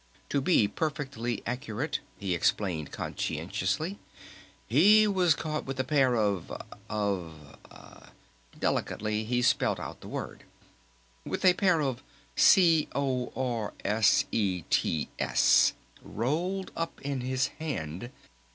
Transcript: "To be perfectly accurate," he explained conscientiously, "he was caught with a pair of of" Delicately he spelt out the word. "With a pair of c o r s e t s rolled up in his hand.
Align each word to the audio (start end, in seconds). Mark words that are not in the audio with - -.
"To 0.29 0.41
be 0.41 0.67
perfectly 0.67 1.43
accurate," 1.45 1.99
he 2.17 2.33
explained 2.33 2.91
conscientiously, 2.91 3.99
"he 4.65 5.05
was 5.05 5.35
caught 5.35 5.65
with 5.65 5.79
a 5.79 5.83
pair 5.83 6.15
of 6.15 6.51
of" 6.89 7.55
Delicately 8.59 9.25
he 9.25 9.43
spelt 9.43 9.79
out 9.79 10.01
the 10.01 10.07
word. 10.07 10.41
"With 11.23 11.45
a 11.45 11.53
pair 11.53 11.81
of 11.81 12.01
c 12.35 12.87
o 12.95 13.31
r 13.35 13.75
s 13.85 14.25
e 14.31 14.63
t 14.71 15.09
s 15.19 15.73
rolled 16.01 16.71
up 16.75 16.99
in 17.03 17.21
his 17.21 17.49
hand. 17.59 18.09